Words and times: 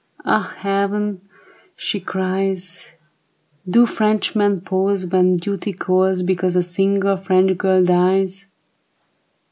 "Ah, 0.35 0.55
Heaven," 0.57 1.21
she 1.75 1.99
cri\is, 1.99 2.87
*' 3.29 3.69
Do 3.69 3.85
Frenchmen 3.85 4.61
pause 4.61 5.05
when 5.05 5.37
duty 5.37 5.73
calls 5.73 6.23
Because 6.23 6.55
a 6.55 6.63
single 6.63 7.15
French 7.17 7.55
girl 7.55 7.83
dies 7.83 8.47